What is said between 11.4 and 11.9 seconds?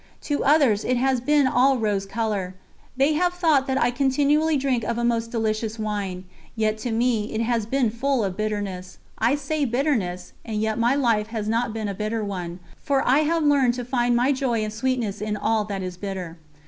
not been